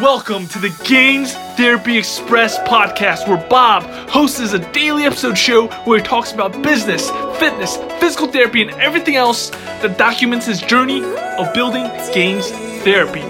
[0.00, 5.98] Welcome to the Gains Therapy Express podcast, where Bob hosts a daily episode show where
[5.98, 11.52] he talks about business, fitness, physical therapy, and everything else that documents his journey of
[11.52, 11.84] building
[12.14, 12.50] Gains
[12.82, 13.20] Therapy.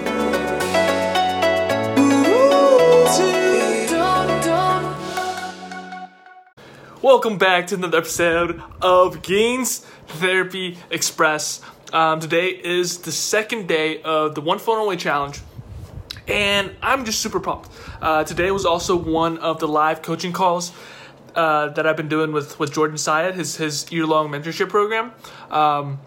[7.01, 11.61] Welcome back to another episode of Gains Therapy Express.
[11.91, 15.41] Um, today is the second day of the One Funnel Away Challenge
[16.27, 17.69] and I'm just super pumped.
[18.01, 20.71] Uh, today was also one of the live coaching calls
[21.35, 25.11] uh, that I've been doing with with Jordan Syatt, his his year long mentorship program.
[25.49, 25.99] Um,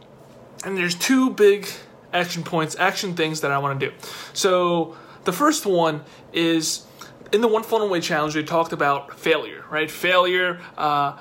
[0.64, 1.68] and there's two big
[2.12, 3.94] action points, action things that I want to do.
[4.32, 6.02] So the first one
[6.32, 6.86] is
[7.32, 8.34] in the one funnel away challenge.
[8.34, 9.90] We talked about failure, right?
[9.90, 11.18] Failure uh,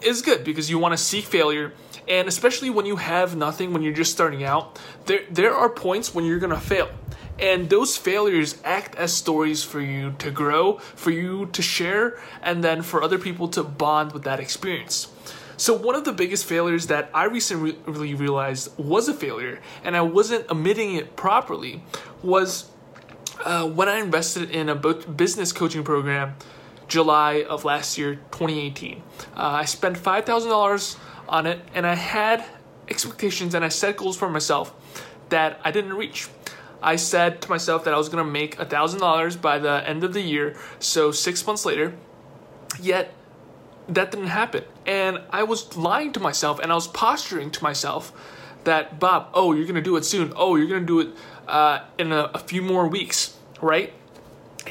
[0.00, 1.72] is good because you want to seek failure.
[2.08, 6.14] And especially when you have nothing, when you're just starting out, there there are points
[6.14, 6.88] when you're gonna fail
[7.38, 12.64] and those failures act as stories for you to grow, for you to share, and
[12.64, 15.08] then for other people to bond with that experience.
[15.58, 20.02] So, one of the biggest failures that I recently realized was a failure, and I
[20.02, 21.82] wasn't omitting it properly,
[22.22, 22.70] was
[23.44, 26.36] uh, when I invested in a business coaching program
[26.88, 29.02] July of last year, 2018.
[29.36, 30.96] Uh, I spent $5,000
[31.28, 32.44] on it, and I had
[32.88, 34.72] expectations and I set goals for myself
[35.28, 36.28] that I didn't reach.
[36.82, 40.12] I said to myself that I was going to make $1,000 by the end of
[40.12, 41.94] the year, so six months later.
[42.80, 43.12] Yet,
[43.88, 44.64] that didn't happen.
[44.84, 48.12] And I was lying to myself and I was posturing to myself
[48.64, 50.32] that, Bob, oh, you're going to do it soon.
[50.36, 51.16] Oh, you're going to do it
[51.48, 53.92] uh, in a, a few more weeks, right?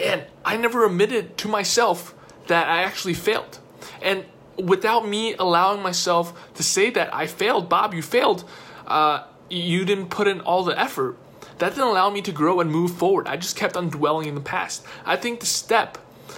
[0.01, 2.15] And I never admitted to myself
[2.47, 3.59] that I actually failed.
[4.01, 4.25] And
[4.57, 8.47] without me allowing myself to say that I failed, Bob, you failed,
[8.87, 11.17] uh, you didn't put in all the effort
[11.57, 13.27] that didn't allow me to grow and move forward.
[13.27, 14.85] I just kept on dwelling in the past.
[15.05, 15.97] I think the step,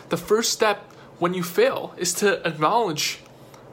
[0.10, 0.80] the first step
[1.20, 3.20] when you fail is to acknowledge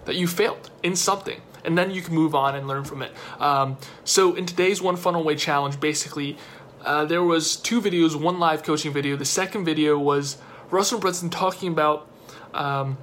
[0.07, 3.13] that you failed in something and then you can move on and learn from it.
[3.39, 6.37] Um, so in today's one funnel away challenge, basically,
[6.85, 9.17] uh, there was two videos, one live coaching video.
[9.17, 10.37] The second video was
[10.71, 12.09] Russell Brunson talking about
[12.53, 12.99] um,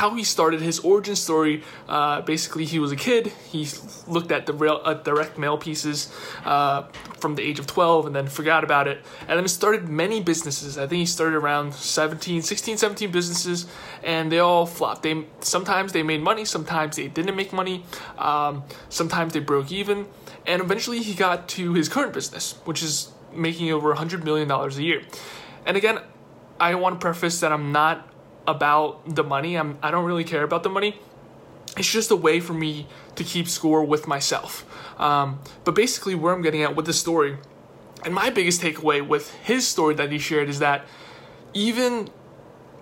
[0.00, 1.62] how he started his origin story.
[1.86, 3.26] Uh, basically, he was a kid.
[3.52, 3.68] He
[4.08, 6.10] looked at the real, uh, direct mail pieces
[6.46, 6.84] uh,
[7.18, 9.04] from the age of 12 and then forgot about it.
[9.28, 10.78] And then started many businesses.
[10.78, 13.66] I think he started around 17, 16, 17 businesses,
[14.02, 15.02] and they all flopped.
[15.02, 17.84] They sometimes they made money, sometimes they didn't make money,
[18.16, 20.06] um, sometimes they broke even,
[20.46, 24.78] and eventually he got to his current business, which is making over 100 million dollars
[24.78, 25.02] a year.
[25.66, 26.00] And again,
[26.58, 28.09] I want to preface that I'm not
[28.46, 29.56] about the money.
[29.56, 30.98] I'm I don't really care about the money.
[31.76, 34.64] It's just a way for me to keep score with myself.
[35.00, 37.38] Um, but basically, where I'm getting at with the story,
[38.04, 40.84] and my biggest takeaway with his story that he shared is that
[41.54, 42.08] even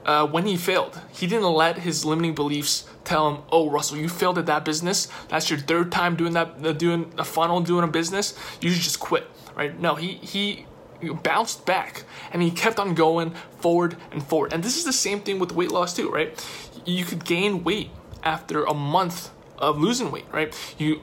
[0.04, 4.08] uh, when he failed, he didn't let his limiting beliefs tell him, "Oh, Russell, you
[4.08, 5.08] failed at that business.
[5.28, 8.34] That's your third time doing that, uh, doing a funnel, doing a business.
[8.60, 9.78] You should just quit." Right?
[9.78, 10.66] No, he he
[11.22, 14.52] bounced back and he kept on going forward and forward.
[14.52, 16.32] And this is the same thing with weight loss too, right?
[16.84, 17.90] You could gain weight
[18.22, 20.54] after a month of losing weight, right?
[20.78, 21.00] You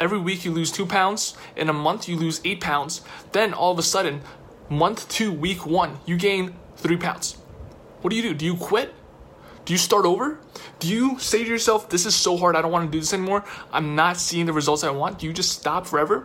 [0.00, 3.00] every week you lose two pounds, in a month you lose eight pounds.
[3.32, 4.22] Then all of a sudden,
[4.68, 7.36] month two, week one, you gain three pounds.
[8.00, 8.34] What do you do?
[8.34, 8.94] Do you quit?
[9.64, 10.38] Do you start over?
[10.78, 12.56] Do you say to yourself, "This is so hard.
[12.56, 13.44] I don't want to do this anymore.
[13.72, 16.24] I'm not seeing the results I want." Do you just stop forever,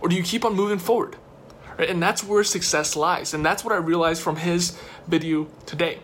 [0.00, 1.16] or do you keep on moving forward?
[1.78, 1.90] Right?
[1.90, 3.34] And that's where success lies.
[3.34, 5.98] And that's what I realized from his video today.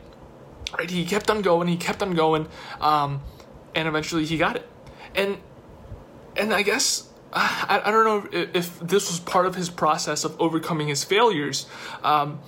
[0.77, 0.91] Right?
[0.91, 2.49] He kept on going, he kept on going,
[2.81, 3.23] um,
[3.75, 4.69] and eventually he got it.
[5.15, 5.39] And
[6.37, 10.41] and I guess I, I don't know if, this was part of his process of
[10.41, 11.67] overcoming his failures.
[12.03, 12.41] Um,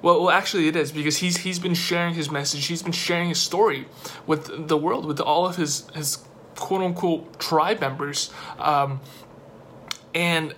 [0.00, 2.66] well, well, actually, it is because he's he's been sharing his message.
[2.66, 3.86] He's been sharing his story
[4.26, 6.18] with the world, with all of his his
[6.54, 9.00] quote unquote tribe members, um,
[10.14, 10.54] and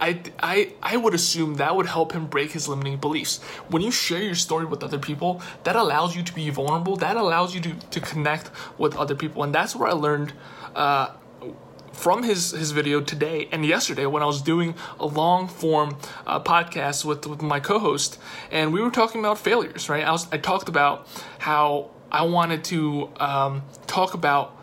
[0.00, 3.42] I, I, I would assume that would help him break his limiting beliefs.
[3.68, 6.96] When you share your story with other people, that allows you to be vulnerable.
[6.96, 9.42] That allows you to, to connect with other people.
[9.42, 10.32] And that's where I learned
[10.74, 11.10] uh,
[11.92, 15.96] from his, his video today and yesterday when I was doing a long form
[16.26, 18.18] uh, podcast with, with my co host.
[18.50, 20.04] And we were talking about failures, right?
[20.04, 21.06] I, was, I talked about
[21.38, 24.56] how I wanted to um, talk about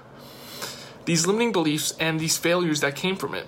[1.06, 3.48] these limiting beliefs and these failures that came from it.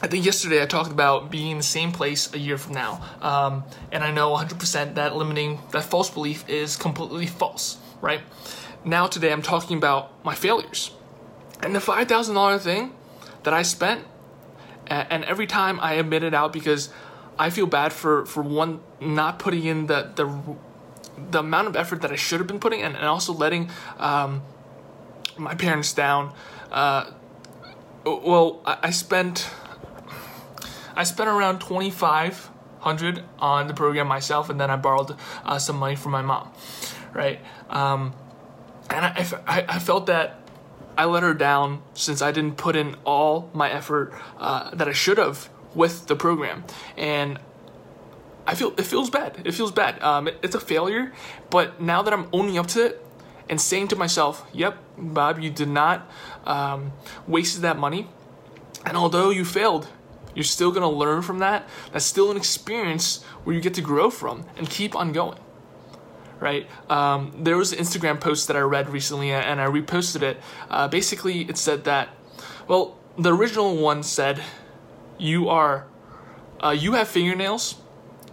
[0.00, 3.04] I think yesterday I talked about being in the same place a year from now.
[3.20, 8.20] Um, and I know 100% that limiting, that false belief is completely false, right?
[8.84, 10.92] Now, today I'm talking about my failures.
[11.62, 12.92] And the $5,000 thing
[13.42, 14.04] that I spent,
[14.86, 16.90] and every time I admit it out because
[17.38, 20.56] I feel bad for for one not putting in the the
[21.30, 24.42] the amount of effort that I should have been putting in, and also letting um,
[25.36, 26.32] my parents down.
[26.70, 27.10] Uh,
[28.04, 29.50] well, I, I spent
[30.98, 32.50] I spent around twenty five
[32.80, 35.14] hundred on the program myself, and then I borrowed
[35.44, 36.50] uh, some money from my mom,
[37.14, 37.40] right?
[37.70, 38.12] Um,
[38.90, 40.40] and I, I, I felt that
[40.96, 44.92] I let her down since I didn't put in all my effort uh, that I
[44.92, 46.64] should have with the program,
[46.96, 47.38] and
[48.44, 49.40] I feel it feels bad.
[49.44, 50.02] It feels bad.
[50.02, 51.12] Um, it, it's a failure,
[51.48, 53.06] but now that I'm owning up to it
[53.48, 56.10] and saying to myself, "Yep, Bob, you did not
[56.44, 56.90] um,
[57.28, 58.08] waste that money,
[58.84, 59.86] and although you failed."
[60.38, 61.68] You're still gonna learn from that.
[61.92, 65.40] That's still an experience where you get to grow from and keep on going
[66.40, 66.68] right?
[66.88, 70.40] Um, there was an Instagram post that I read recently and I reposted it.
[70.70, 72.10] Uh, basically, it said that,
[72.68, 74.40] well, the original one said,
[75.18, 75.86] "You are,
[76.62, 77.74] uh, you have fingernails,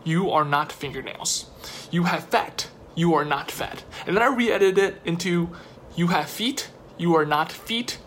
[0.03, 1.47] you are not fingernails.
[1.89, 5.49] You have fat, you are not fat." And then I re-edited it into,
[5.95, 6.69] "You have feet,
[6.99, 7.97] you are not feet.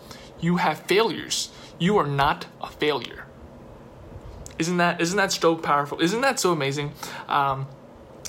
[0.40, 1.50] You have failures,
[1.80, 3.27] you are not a failure."
[4.58, 6.00] Isn't that isn't that so powerful?
[6.00, 6.92] Isn't that so amazing?
[7.28, 7.66] Um,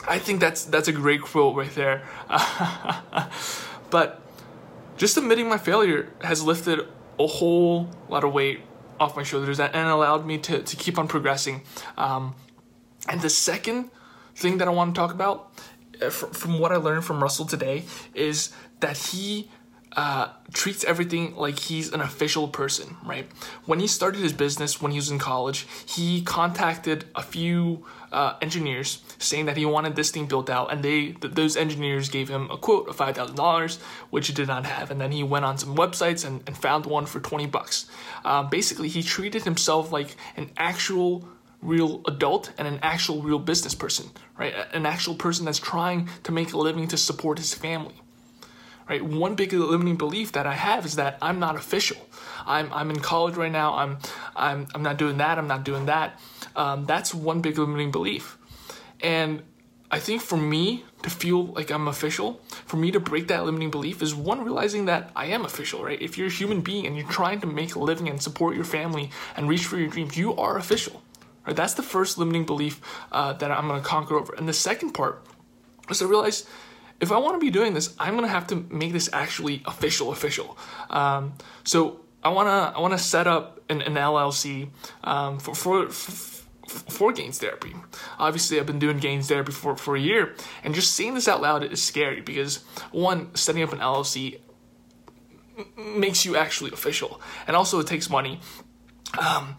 [0.07, 2.07] I think that's that's a great quote right there.
[3.89, 4.21] but
[4.97, 6.81] just admitting my failure has lifted
[7.19, 8.61] a whole lot of weight
[8.99, 11.61] off my shoulders and allowed me to, to keep on progressing.
[11.97, 12.35] Um,
[13.07, 13.91] and the second
[14.35, 15.51] thing that I want to talk about,
[16.01, 19.49] uh, from what I learned from Russell today, is that he
[19.93, 23.27] uh, treats everything like he's an official person, right?
[23.65, 28.35] When he started his business, when he was in college, he contacted a few uh,
[28.41, 32.29] engineers saying that he wanted this thing built out, and they th- those engineers gave
[32.29, 33.77] him a quote of five thousand dollars,
[34.09, 36.85] which he did not have, and then he went on some websites and, and found
[36.85, 37.87] one for twenty bucks.
[38.23, 41.27] Um, basically, he treated himself like an actual
[41.61, 44.53] real adult and an actual real business person, right?
[44.71, 47.95] An actual person that's trying to make a living to support his family
[48.89, 49.05] right?
[49.05, 51.97] One big limiting belief that I have is that I'm not official.
[52.45, 53.75] I'm, I'm in college right now.
[53.75, 53.99] I'm,
[54.35, 55.37] I'm, I'm not doing that.
[55.37, 56.19] I'm not doing that.
[56.55, 58.37] Um, that's one big limiting belief.
[59.01, 59.43] And
[59.91, 63.71] I think for me to feel like I'm official, for me to break that limiting
[63.71, 66.01] belief is one realizing that I am official, right?
[66.01, 68.65] If you're a human being and you're trying to make a living and support your
[68.65, 71.01] family and reach for your dreams, you are official.
[71.45, 71.55] Right?
[71.55, 72.81] That's the first limiting belief
[73.11, 74.33] uh, that I'm going to conquer over.
[74.33, 75.23] And the second part
[75.89, 76.45] is to realize
[76.99, 80.11] if I want to be doing this, I'm gonna have to make this actually official,
[80.11, 80.57] official.
[80.89, 84.69] Um, so I wanna I wanna set up an, an LLC
[85.03, 87.75] um, for, for, for for gains therapy.
[88.19, 91.41] Obviously, I've been doing gains therapy for, for a year, and just saying this out
[91.41, 92.57] loud is scary because
[92.91, 94.39] one, setting up an LLC
[95.77, 98.39] makes you actually official, and also it takes money,
[99.17, 99.55] um,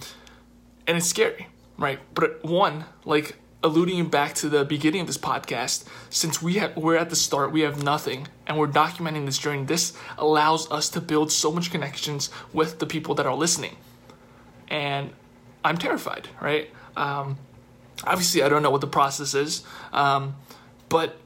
[0.87, 1.99] and it's scary, right?
[2.15, 6.97] But one, like alluding back to the beginning of this podcast, since we have, we're
[6.97, 9.65] at the start, we have nothing, and we're documenting this journey.
[9.65, 13.77] This allows us to build so much connections with the people that are listening,
[14.69, 15.11] and
[15.65, 16.29] I'm terrified.
[16.41, 16.71] Right?
[16.97, 17.39] Um,
[18.05, 19.63] obviously, I don't know what the process is,
[19.93, 20.37] um,
[20.89, 21.17] but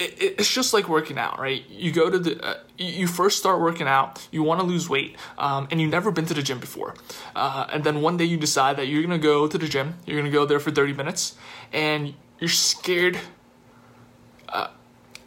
[0.00, 1.68] it, it's just like working out, right?
[1.68, 5.16] You go to the, uh, you first start working out, you want to lose weight,
[5.38, 6.94] um, and you've never been to the gym before.
[7.36, 9.94] Uh, and then one day you decide that you're going to go to the gym,
[10.06, 11.36] you're going to go there for 30 minutes,
[11.72, 13.18] and you're scared
[14.48, 14.68] uh,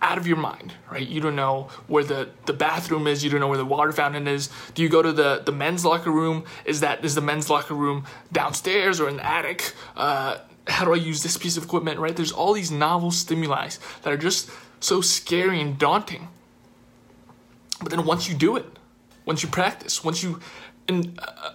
[0.02, 1.08] out of your mind, right?
[1.08, 4.28] You don't know where the, the bathroom is, you don't know where the water fountain
[4.28, 4.50] is.
[4.74, 6.46] Do you go to the, the men's locker room?
[6.66, 9.74] Is that is the men's locker room downstairs or in the attic?
[9.96, 12.16] Uh, how do I use this piece of equipment, right?
[12.16, 13.70] There's all these novel stimuli
[14.02, 16.30] that are just so scary and daunting.
[17.80, 18.66] But then once you do it,
[19.26, 20.40] once you practice, once you
[20.88, 21.54] in, uh,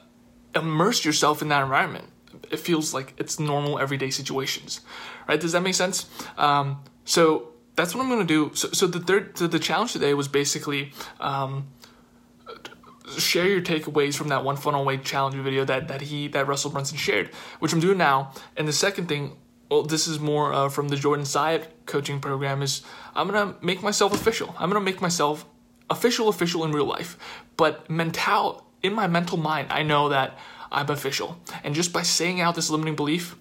[0.54, 2.06] immerse yourself in that environment,
[2.50, 4.80] it feels like it's normal everyday situations,
[5.26, 5.40] right?
[5.40, 6.06] Does that make sense?
[6.36, 8.50] Um, so that's what I'm gonna do.
[8.54, 11.68] So, so the third, so the challenge today was basically um,
[13.16, 16.70] share your takeaways from that one funnel away challenge video that that he that Russell
[16.70, 18.32] Brunson shared, which I'm doing now.
[18.56, 19.36] And the second thing,
[19.70, 22.62] well, this is more uh, from the Jordan Syatt coaching program.
[22.62, 22.82] Is
[23.14, 24.54] I'm gonna make myself official.
[24.58, 25.44] I'm gonna make myself
[25.90, 27.16] official, official in real life.
[27.56, 30.38] But mental in my mental mind, I know that
[30.70, 31.40] I'm official.
[31.64, 33.36] And just by saying out this limiting belief,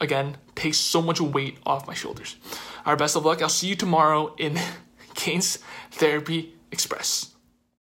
[0.00, 2.36] again, takes so much weight off my shoulders.
[2.84, 3.42] Our best of luck.
[3.42, 4.58] I'll see you tomorrow in
[5.14, 5.58] Gains
[5.90, 7.31] Therapy Express.